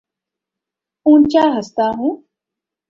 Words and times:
اونچا 1.05 1.43
ہنستا 1.53 1.85
ہوں 1.97 2.13